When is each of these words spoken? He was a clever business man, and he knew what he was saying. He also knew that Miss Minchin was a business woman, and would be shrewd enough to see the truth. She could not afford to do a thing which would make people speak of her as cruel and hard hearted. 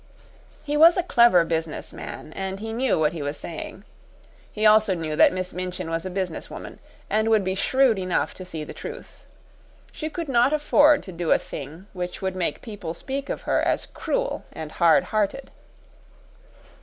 He 0.63 0.75
was 0.75 0.97
a 0.97 1.03
clever 1.03 1.45
business 1.45 1.93
man, 1.93 2.33
and 2.33 2.59
he 2.59 2.73
knew 2.73 2.97
what 2.97 3.13
he 3.13 3.21
was 3.21 3.37
saying. 3.37 3.83
He 4.51 4.65
also 4.65 4.95
knew 4.95 5.15
that 5.15 5.31
Miss 5.31 5.53
Minchin 5.53 5.91
was 5.91 6.07
a 6.07 6.09
business 6.09 6.49
woman, 6.49 6.79
and 7.07 7.29
would 7.29 7.43
be 7.43 7.53
shrewd 7.53 7.99
enough 7.99 8.33
to 8.33 8.43
see 8.43 8.63
the 8.63 8.73
truth. 8.73 9.19
She 9.91 10.09
could 10.09 10.27
not 10.27 10.53
afford 10.53 11.03
to 11.03 11.11
do 11.11 11.31
a 11.31 11.37
thing 11.37 11.85
which 11.93 12.19
would 12.19 12.35
make 12.35 12.63
people 12.63 12.95
speak 12.95 13.29
of 13.29 13.43
her 13.43 13.61
as 13.61 13.85
cruel 13.85 14.43
and 14.51 14.71
hard 14.71 15.03
hearted. 15.03 15.51